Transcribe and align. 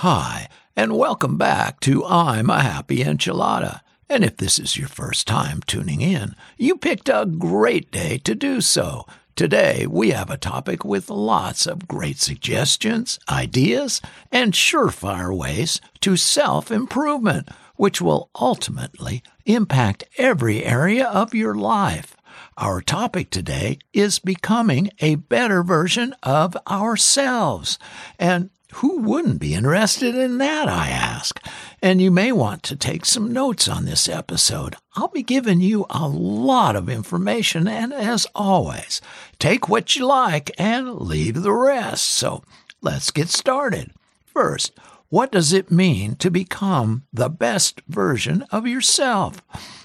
Hi, 0.00 0.50
and 0.76 0.98
welcome 0.98 1.38
back 1.38 1.80
to 1.80 2.04
I'm 2.04 2.50
a 2.50 2.60
Happy 2.60 2.98
Enchilada. 2.98 3.80
And 4.10 4.24
if 4.24 4.36
this 4.36 4.58
is 4.58 4.76
your 4.76 4.88
first 4.88 5.26
time 5.26 5.62
tuning 5.66 6.02
in, 6.02 6.36
you 6.58 6.76
picked 6.76 7.08
a 7.08 7.24
great 7.24 7.90
day 7.90 8.18
to 8.18 8.34
do 8.34 8.60
so. 8.60 9.06
Today, 9.36 9.86
we 9.88 10.10
have 10.10 10.28
a 10.28 10.36
topic 10.36 10.84
with 10.84 11.08
lots 11.08 11.66
of 11.66 11.88
great 11.88 12.18
suggestions, 12.18 13.18
ideas, 13.30 14.02
and 14.30 14.52
surefire 14.52 15.34
ways 15.34 15.80
to 16.02 16.18
self 16.18 16.70
improvement, 16.70 17.48
which 17.76 18.02
will 18.02 18.28
ultimately 18.38 19.22
impact 19.46 20.04
every 20.18 20.62
area 20.62 21.06
of 21.06 21.32
your 21.32 21.54
life. 21.54 22.14
Our 22.58 22.82
topic 22.82 23.30
today 23.30 23.78
is 23.94 24.18
becoming 24.18 24.90
a 25.00 25.14
better 25.14 25.62
version 25.62 26.14
of 26.22 26.54
ourselves. 26.68 27.78
And 28.18 28.50
who 28.76 29.00
wouldn't 29.00 29.40
be 29.40 29.54
interested 29.54 30.14
in 30.14 30.36
that, 30.38 30.68
I 30.68 30.88
ask? 30.88 31.40
And 31.80 32.00
you 32.00 32.10
may 32.10 32.30
want 32.30 32.62
to 32.64 32.76
take 32.76 33.06
some 33.06 33.32
notes 33.32 33.68
on 33.68 33.86
this 33.86 34.06
episode. 34.06 34.76
I'll 34.94 35.08
be 35.08 35.22
giving 35.22 35.60
you 35.60 35.86
a 35.88 36.06
lot 36.06 36.76
of 36.76 36.90
information, 36.90 37.66
and 37.66 37.94
as 37.94 38.26
always, 38.34 39.00
take 39.38 39.68
what 39.68 39.96
you 39.96 40.04
like 40.04 40.50
and 40.58 41.00
leave 41.00 41.42
the 41.42 41.52
rest. 41.52 42.04
So 42.04 42.42
let's 42.82 43.10
get 43.10 43.30
started. 43.30 43.92
First, 44.26 44.72
what 45.08 45.32
does 45.32 45.54
it 45.54 45.70
mean 45.70 46.16
to 46.16 46.30
become 46.30 47.04
the 47.12 47.30
best 47.30 47.80
version 47.88 48.44
of 48.52 48.66
yourself? 48.66 49.40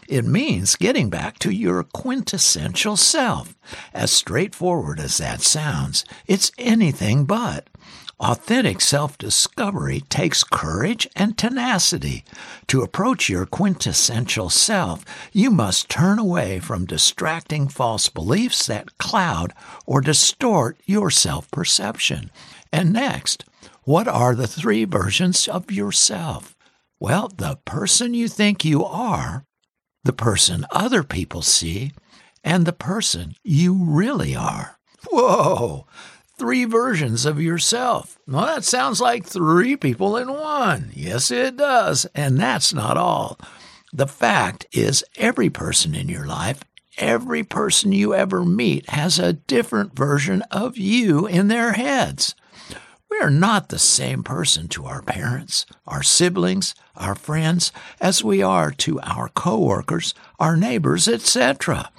It 0.09 0.25
means 0.25 0.75
getting 0.75 1.09
back 1.09 1.39
to 1.39 1.51
your 1.51 1.83
quintessential 1.83 2.97
self. 2.97 3.55
As 3.93 4.11
straightforward 4.11 4.99
as 4.99 5.17
that 5.19 5.39
sounds, 5.41 6.03
it's 6.27 6.51
anything 6.57 7.23
but. 7.23 7.69
Authentic 8.21 8.81
self 8.81 9.17
discovery 9.17 10.01
takes 10.01 10.43
courage 10.43 11.07
and 11.15 11.35
tenacity. 11.35 12.23
To 12.67 12.83
approach 12.83 13.29
your 13.29 13.47
quintessential 13.47 14.51
self, 14.51 15.03
you 15.33 15.49
must 15.49 15.89
turn 15.89 16.19
away 16.19 16.59
from 16.59 16.85
distracting 16.85 17.67
false 17.67 18.09
beliefs 18.09 18.67
that 18.67 18.99
cloud 18.99 19.53
or 19.87 20.01
distort 20.01 20.77
your 20.85 21.09
self 21.09 21.49
perception. 21.49 22.29
And 22.71 22.93
next, 22.93 23.43
what 23.85 24.07
are 24.07 24.35
the 24.35 24.45
three 24.47 24.85
versions 24.85 25.47
of 25.47 25.71
yourself? 25.71 26.55
Well, 26.99 27.27
the 27.35 27.57
person 27.65 28.13
you 28.13 28.27
think 28.27 28.63
you 28.63 28.85
are, 28.85 29.45
the 30.03 30.13
person 30.13 30.67
other 30.69 31.01
people 31.01 31.41
see, 31.41 31.91
and 32.43 32.67
the 32.67 32.71
person 32.73 33.33
you 33.43 33.83
really 33.83 34.35
are. 34.35 34.77
Whoa! 35.09 35.87
Three 36.41 36.65
versions 36.65 37.23
of 37.23 37.39
yourself. 37.39 38.17
Well, 38.27 38.47
that 38.47 38.63
sounds 38.63 38.99
like 38.99 39.23
three 39.23 39.77
people 39.77 40.17
in 40.17 40.27
one. 40.27 40.91
Yes, 40.95 41.29
it 41.29 41.55
does. 41.55 42.07
And 42.15 42.39
that's 42.39 42.73
not 42.73 42.97
all. 42.97 43.37
The 43.93 44.07
fact 44.07 44.65
is, 44.71 45.03
every 45.17 45.51
person 45.51 45.93
in 45.93 46.09
your 46.09 46.25
life, 46.25 46.61
every 46.97 47.43
person 47.43 47.91
you 47.91 48.15
ever 48.15 48.43
meet, 48.43 48.89
has 48.89 49.19
a 49.19 49.33
different 49.33 49.95
version 49.95 50.41
of 50.49 50.79
you 50.79 51.27
in 51.27 51.47
their 51.47 51.73
heads. 51.73 52.33
We 53.11 53.19
are 53.19 53.29
not 53.29 53.69
the 53.69 53.77
same 53.77 54.23
person 54.23 54.67
to 54.69 54.85
our 54.85 55.03
parents, 55.03 55.67
our 55.85 56.01
siblings, 56.01 56.73
our 56.95 57.13
friends, 57.13 57.71
as 57.99 58.23
we 58.23 58.41
are 58.41 58.71
to 58.71 58.99
our 59.01 59.29
coworkers, 59.29 60.15
our 60.39 60.57
neighbors, 60.57 61.07
etc. 61.07 61.91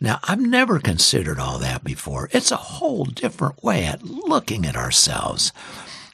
Now, 0.00 0.18
I've 0.24 0.40
never 0.40 0.78
considered 0.78 1.38
all 1.38 1.58
that 1.58 1.84
before. 1.84 2.28
It's 2.32 2.50
a 2.50 2.56
whole 2.56 3.04
different 3.04 3.62
way 3.62 3.84
at 3.84 4.02
looking 4.02 4.64
at 4.66 4.76
ourselves. 4.76 5.52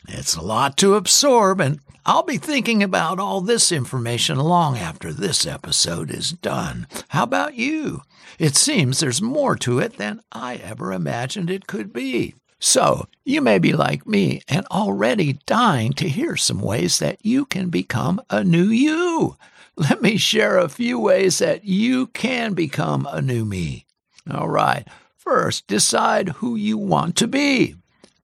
It's 0.09 0.37
a 0.37 0.43
lot 0.43 0.77
to 0.79 0.95
absorb, 0.95 1.61
and 1.61 1.81
I'll 2.07 2.23
be 2.23 2.37
thinking 2.37 2.83
about 2.83 3.19
all 3.19 3.41
this 3.41 3.73
information 3.73 4.39
long 4.39 4.77
after 4.77 5.13
this 5.13 5.47
episode 5.47 6.11
is 6.11 6.33
done. 6.33 6.87
How 7.09 7.23
about 7.23 7.55
you? 7.55 8.03
It 8.39 8.57
seems 8.57 9.01
there's 9.01 9.23
more 9.23 9.57
to 9.57 9.79
it 9.79 9.97
than 9.97 10.21
I 10.31 10.57
ever 10.57 10.93
imagined 10.93 11.51
it 11.51 11.67
could 11.67 11.93
be. 11.93 12.35
So, 12.59 13.09
you 13.25 13.41
may 13.41 13.59
be 13.59 13.73
like 13.73 14.07
me 14.07 14.43
and 14.49 14.67
already 14.67 15.39
dying 15.47 15.93
to 15.95 16.09
hear 16.09 16.37
some 16.37 16.61
ways 16.61 16.99
that 16.99 17.25
you 17.25 17.45
can 17.47 17.69
become 17.69 18.21
a 18.31 18.43
new 18.43 18.65
you. 18.65 19.37
Let 19.77 20.03
me 20.03 20.17
share 20.17 20.59
a 20.59 20.69
few 20.69 20.99
ways 21.01 21.39
that 21.39 21.65
you 21.65 22.07
can 22.09 22.55
become 22.55 23.09
a 23.11 23.21
new 23.21 23.45
me. 23.45 23.87
All 24.31 24.49
right. 24.49 24.87
First, 25.17 25.67
decide 25.67 26.29
who 26.29 26.55
you 26.55 26.79
want 26.79 27.17
to 27.17 27.27
be. 27.27 27.75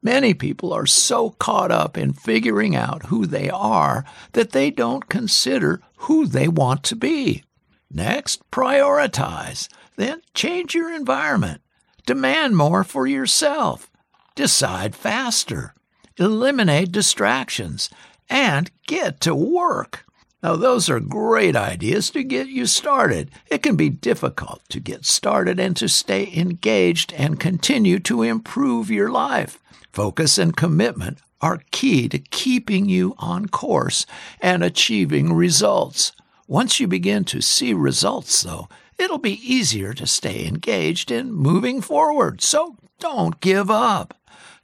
Many 0.02 0.32
people 0.32 0.72
are 0.72 0.86
so 0.86 1.30
caught 1.30 1.70
up 1.70 1.98
in 1.98 2.12
figuring 2.12 2.74
out 2.76 3.06
who 3.06 3.26
they 3.26 3.50
are 3.50 4.04
that 4.32 4.52
they 4.52 4.70
don't 4.70 5.08
consider 5.08 5.82
who 5.98 6.26
they 6.26 6.48
want 6.48 6.84
to 6.84 6.96
be. 6.96 7.44
Next, 7.90 8.48
prioritize. 8.50 9.68
Then 9.96 10.22
change 10.32 10.74
your 10.74 10.92
environment. 10.94 11.60
Demand 12.06 12.56
more 12.56 12.84
for 12.84 13.06
yourself. 13.06 13.90
Decide 14.34 14.94
faster. 14.94 15.74
Eliminate 16.16 16.92
distractions. 16.92 17.90
And 18.28 18.70
get 18.86 19.20
to 19.22 19.34
work. 19.34 20.06
Now, 20.42 20.56
those 20.56 20.88
are 20.88 21.00
great 21.00 21.54
ideas 21.54 22.08
to 22.10 22.22
get 22.22 22.48
you 22.48 22.64
started. 22.64 23.30
It 23.50 23.62
can 23.62 23.76
be 23.76 23.90
difficult 23.90 24.62
to 24.70 24.80
get 24.80 25.04
started 25.04 25.60
and 25.60 25.76
to 25.76 25.88
stay 25.88 26.32
engaged 26.34 27.12
and 27.12 27.38
continue 27.38 27.98
to 28.00 28.22
improve 28.22 28.90
your 28.90 29.10
life. 29.10 29.58
Focus 29.92 30.38
and 30.38 30.56
commitment 30.56 31.18
are 31.42 31.60
key 31.70 32.08
to 32.08 32.18
keeping 32.18 32.88
you 32.88 33.14
on 33.18 33.48
course 33.48 34.06
and 34.40 34.62
achieving 34.64 35.34
results. 35.34 36.12
Once 36.46 36.80
you 36.80 36.88
begin 36.88 37.24
to 37.24 37.42
see 37.42 37.74
results, 37.74 38.42
though, 38.42 38.66
it'll 38.98 39.18
be 39.18 39.40
easier 39.46 39.92
to 39.92 40.06
stay 40.06 40.46
engaged 40.46 41.10
in 41.10 41.32
moving 41.32 41.82
forward. 41.82 42.40
So 42.40 42.76
don't 42.98 43.40
give 43.40 43.70
up. 43.70 44.14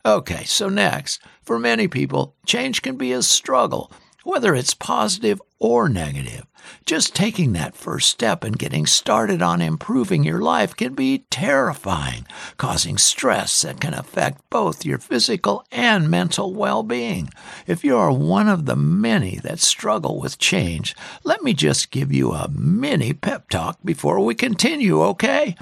Okay, 0.06 0.44
so 0.44 0.70
next, 0.70 1.20
for 1.42 1.58
many 1.58 1.86
people, 1.86 2.34
change 2.46 2.80
can 2.80 2.96
be 2.96 3.12
a 3.12 3.22
struggle 3.22 3.92
whether 4.26 4.56
it's 4.56 4.74
positive 4.74 5.40
or 5.58 5.88
negative. 5.88 6.46
Just 6.84 7.14
taking 7.14 7.52
that 7.52 7.76
first 7.76 8.08
step 8.08 8.44
and 8.44 8.58
getting 8.58 8.86
started 8.86 9.42
on 9.42 9.60
improving 9.60 10.24
your 10.24 10.40
life 10.40 10.74
can 10.74 10.94
be 10.94 11.24
terrifying, 11.30 12.26
causing 12.56 12.98
stress 12.98 13.62
that 13.62 13.80
can 13.80 13.94
affect 13.94 14.48
both 14.50 14.84
your 14.84 14.98
physical 14.98 15.64
and 15.70 16.10
mental 16.10 16.54
well 16.54 16.82
being. 16.82 17.30
If 17.66 17.84
you 17.84 17.96
are 17.96 18.12
one 18.12 18.48
of 18.48 18.66
the 18.66 18.76
many 18.76 19.36
that 19.38 19.60
struggle 19.60 20.20
with 20.20 20.38
change, 20.38 20.94
let 21.24 21.42
me 21.42 21.54
just 21.54 21.90
give 21.90 22.12
you 22.12 22.32
a 22.32 22.48
mini 22.48 23.12
pep 23.12 23.48
talk 23.48 23.78
before 23.84 24.20
we 24.20 24.34
continue, 24.34 25.02
okay? 25.02 25.56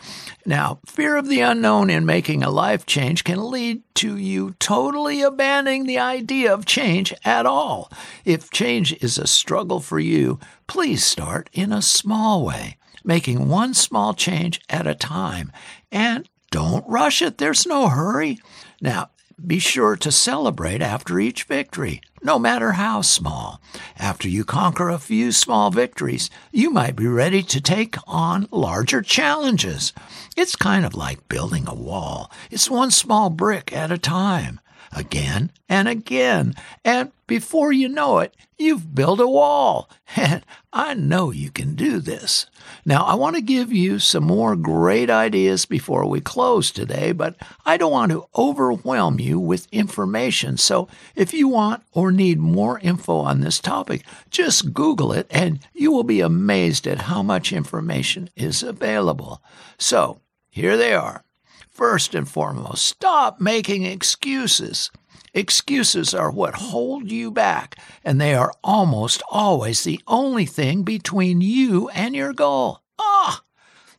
Now, 0.46 0.80
fear 0.86 1.16
of 1.16 1.28
the 1.28 1.40
unknown 1.40 1.90
in 1.90 2.04
making 2.04 2.42
a 2.42 2.50
life 2.50 2.84
change 2.86 3.24
can 3.24 3.50
lead 3.50 3.82
to 3.94 4.16
you 4.16 4.54
totally 4.58 5.22
abandoning 5.22 5.86
the 5.86 5.98
idea 5.98 6.52
of 6.52 6.66
change 6.66 7.14
at 7.24 7.46
all. 7.46 7.90
If 8.24 8.50
change 8.50 8.92
is 9.02 9.18
a 9.18 9.26
struggle 9.26 9.80
for 9.84 9.98
you, 9.98 10.38
please 10.66 11.04
start 11.04 11.50
in 11.52 11.72
a 11.72 11.82
small 11.82 12.44
way, 12.44 12.78
making 13.04 13.48
one 13.48 13.74
small 13.74 14.14
change 14.14 14.60
at 14.68 14.86
a 14.86 14.94
time. 14.94 15.52
And 15.92 16.28
don't 16.50 16.88
rush 16.88 17.22
it, 17.22 17.38
there's 17.38 17.66
no 17.66 17.88
hurry. 17.88 18.38
Now, 18.80 19.10
be 19.44 19.58
sure 19.58 19.96
to 19.96 20.12
celebrate 20.12 20.80
after 20.80 21.18
each 21.18 21.44
victory, 21.44 22.00
no 22.22 22.38
matter 22.38 22.72
how 22.72 23.02
small. 23.02 23.60
After 23.98 24.28
you 24.28 24.44
conquer 24.44 24.88
a 24.88 24.98
few 24.98 25.32
small 25.32 25.70
victories, 25.70 26.30
you 26.52 26.70
might 26.70 26.96
be 26.96 27.06
ready 27.06 27.42
to 27.42 27.60
take 27.60 27.96
on 28.06 28.48
larger 28.50 29.02
challenges. 29.02 29.92
It's 30.36 30.56
kind 30.56 30.86
of 30.86 30.94
like 30.94 31.28
building 31.28 31.66
a 31.66 31.74
wall. 31.74 32.30
It's 32.50 32.70
one 32.70 32.90
small 32.90 33.28
brick 33.28 33.72
at 33.72 33.90
a 33.92 33.98
time 33.98 34.60
again 34.92 35.50
and 35.68 35.88
again. 35.88 36.54
And 36.84 37.12
before 37.26 37.72
you 37.72 37.88
know 37.88 38.18
it, 38.18 38.34
you've 38.58 38.94
built 38.94 39.20
a 39.20 39.26
wall. 39.26 39.88
And 40.16 40.44
I 40.72 40.94
know 40.94 41.32
you 41.32 41.50
can 41.50 41.74
do 41.74 41.98
this. 41.98 42.46
Now, 42.84 43.04
I 43.04 43.14
want 43.14 43.34
to 43.34 43.42
give 43.42 43.72
you 43.72 43.98
some 43.98 44.24
more 44.24 44.54
great 44.54 45.10
ideas 45.10 45.66
before 45.66 46.06
we 46.06 46.20
close 46.20 46.70
today, 46.70 47.10
but 47.12 47.36
I 47.64 47.76
don't 47.76 47.90
want 47.90 48.12
to 48.12 48.26
overwhelm 48.36 49.18
you 49.18 49.40
with 49.40 49.66
information. 49.72 50.56
So 50.56 50.88
if 51.16 51.34
you 51.34 51.48
want 51.48 51.82
or 51.92 52.12
need 52.12 52.38
more 52.38 52.78
info 52.78 53.18
on 53.18 53.40
this 53.40 53.58
topic, 53.58 54.04
just 54.30 54.72
Google 54.72 55.12
it 55.12 55.26
and 55.30 55.58
you 55.72 55.90
will 55.90 56.04
be 56.04 56.20
amazed 56.20 56.86
at 56.86 57.02
how 57.02 57.22
much 57.22 57.52
information 57.52 58.30
is 58.36 58.62
available. 58.62 59.42
So 59.78 60.20
here 60.50 60.76
they 60.76 60.94
are. 60.94 61.24
First 61.74 62.14
and 62.14 62.28
foremost, 62.28 62.86
stop 62.86 63.40
making 63.40 63.82
excuses. 63.82 64.92
Excuses 65.34 66.14
are 66.14 66.30
what 66.30 66.54
hold 66.54 67.10
you 67.10 67.32
back, 67.32 67.74
and 68.04 68.20
they 68.20 68.32
are 68.32 68.52
almost 68.62 69.24
always 69.28 69.82
the 69.82 70.00
only 70.06 70.46
thing 70.46 70.84
between 70.84 71.40
you 71.40 71.88
and 71.88 72.14
your 72.14 72.32
goal. 72.32 72.80
Ah, 72.96 73.42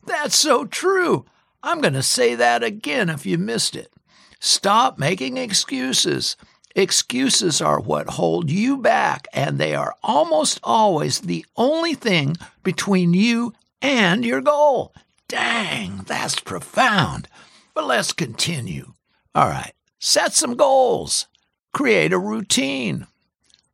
that's 0.06 0.38
so 0.38 0.64
true. 0.64 1.26
I'm 1.62 1.82
going 1.82 1.92
to 1.92 2.02
say 2.02 2.34
that 2.34 2.62
again 2.62 3.10
if 3.10 3.26
you 3.26 3.36
missed 3.36 3.76
it. 3.76 3.92
Stop 4.40 4.98
making 4.98 5.36
excuses. 5.36 6.38
Excuses 6.74 7.60
are 7.60 7.78
what 7.78 8.08
hold 8.08 8.50
you 8.50 8.78
back, 8.78 9.28
and 9.34 9.58
they 9.58 9.74
are 9.74 9.94
almost 10.02 10.60
always 10.64 11.20
the 11.20 11.44
only 11.58 11.92
thing 11.92 12.36
between 12.62 13.12
you 13.12 13.52
and 13.82 14.24
your 14.24 14.40
goal. 14.40 14.94
Dang, 15.28 16.04
that's 16.06 16.40
profound. 16.40 17.28
But 17.76 17.88
let's 17.88 18.14
continue. 18.14 18.94
All 19.34 19.50
right, 19.50 19.74
set 19.98 20.32
some 20.32 20.56
goals, 20.56 21.26
create 21.74 22.10
a 22.10 22.18
routine, 22.18 23.06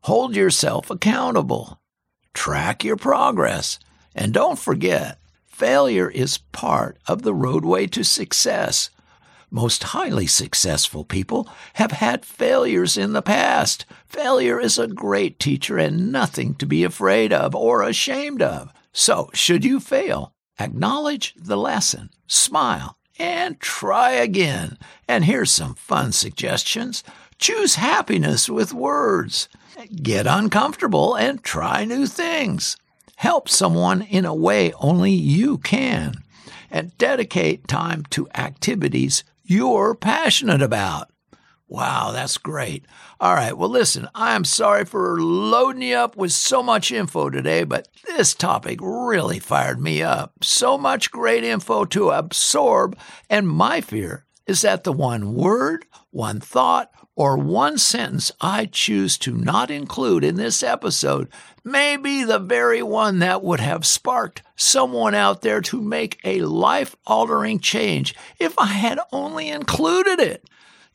hold 0.01 0.35
yourself 0.35 0.91
accountable, 0.91 1.81
track 2.35 2.83
your 2.83 2.97
progress, 2.97 3.79
and 4.13 4.35
don't 4.35 4.59
forget 4.59 5.21
failure 5.47 6.11
is 6.11 6.39
part 6.39 6.99
of 7.07 7.23
the 7.23 7.33
roadway 7.33 7.87
to 7.87 8.03
success. 8.03 8.91
Most 9.53 9.85
highly 9.85 10.27
successful 10.27 11.05
people 11.05 11.49
have 11.75 11.93
had 11.93 12.27
failures 12.27 12.97
in 12.97 13.13
the 13.13 13.23
past. 13.23 13.85
Failure 14.09 14.59
is 14.59 14.81
a 14.81 14.89
great 14.89 15.39
teacher 15.39 15.79
and 15.79 16.11
nothing 16.11 16.57
to 16.57 16.67
be 16.67 16.83
afraid 16.83 17.33
of 17.33 17.55
or 17.55 17.85
ashamed 17.85 18.43
of. 18.43 18.73
So, 18.93 19.31
should 19.33 19.65
you 19.65 19.79
fail, 19.79 20.35
acknowledge 20.59 21.35
the 21.37 21.57
lesson, 21.57 22.11
smile, 22.27 22.99
and 23.23 23.61
try 23.61 24.11
again. 24.11 24.77
And 25.07 25.25
here's 25.25 25.53
some 25.53 25.75
fun 25.75 26.11
suggestions. 26.11 27.05
Choose 27.39 27.77
happiness 27.77 28.51
with 28.51 28.75
words. 28.75 29.49
Get 30.03 30.27
uncomfortable 30.27 31.15
and 31.15 31.43
try 31.43 31.85
new 31.85 32.07
things. 32.07 32.77
Help 33.15 33.49
someone 33.49 34.03
in 34.03 34.25
a 34.25 34.35
way 34.35 34.73
only 34.81 35.13
you 35.13 35.59
can. 35.59 36.17
And 36.69 36.99
dedicate 36.99 37.69
time 37.69 38.05
to 38.11 38.29
activities 38.35 39.23
you're 39.45 39.95
passionate 39.95 40.63
about. 40.63 41.12
Wow, 41.73 42.11
that's 42.13 42.37
great. 42.37 42.85
All 43.19 43.33
right, 43.33 43.57
well, 43.57 43.71
listen, 43.71 44.07
I'm 44.15 44.45
sorry 44.45 44.85
for 44.85 45.19
loading 45.19 45.81
you 45.81 45.97
up 45.97 46.19
with 46.19 46.33
so 46.33 46.63
much 46.63 46.93
info 46.93 47.31
today, 47.31 47.65
but 47.65 47.89
this 48.07 48.35
topic 48.35 48.79
really 48.83 49.39
fired 49.39 49.81
me 49.81 50.03
up. 50.03 50.35
So 50.45 50.77
much 50.77 51.11
great 51.11 51.45
info 51.45 51.87
to 51.87 52.11
absorb, 52.11 52.99
and 53.31 53.49
my 53.49 53.81
fear 53.81 54.27
is 54.47 54.61
that 54.61 54.85
the 54.85 54.93
one 54.93 55.33
word, 55.33 55.87
one 56.11 56.41
thought, 56.41 56.91
or 57.17 57.39
one 57.39 57.79
sentence 57.79 58.33
I 58.39 58.67
choose 58.67 59.17
to 59.19 59.33
not 59.33 59.71
include 59.71 60.25
in 60.25 60.37
this 60.37 60.63
episode 60.63 61.31
may 61.65 61.97
be 61.97 62.23
the 62.23 62.39
very 62.39 62.83
one 62.83 63.19
that 63.21 63.43
would 63.43 63.61
have 63.61 63.87
sparked 63.87 64.43
someone 64.57 65.15
out 65.15 65.41
there 65.41 65.63
to 65.63 65.81
make 65.81 66.21
a 66.23 66.43
life 66.43 66.97
altering 67.07 67.61
change 67.61 68.15
if 68.39 68.59
I 68.59 68.67
had 68.67 68.99
only 69.11 69.49
included 69.49 70.21
it. 70.21 70.47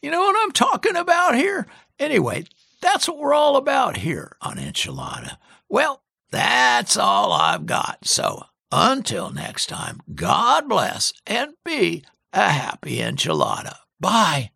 You 0.02 0.12
know 0.12 0.22
what 0.22 0.36
I'm 0.40 0.52
talking 0.52 0.96
about 0.96 1.36
here? 1.36 1.68
Anyway, 2.00 2.46
that's 2.82 3.08
what 3.08 3.18
we're 3.18 3.34
all 3.34 3.58
about 3.58 3.98
here 3.98 4.36
on 4.42 4.58
Enchilada. 4.58 5.38
Well, 5.70 6.04
that's 6.32 6.98
all 6.98 7.32
I've 7.32 7.66
got. 7.66 8.06
So 8.06 8.44
until 8.72 9.32
next 9.32 9.68
time, 9.68 10.02
God 10.14 10.68
bless 10.68 11.14
and 11.26 11.54
be 11.64 12.04
a 12.34 12.50
happy 12.50 12.98
enchilada. 12.98 13.76
Bye. 14.00 14.52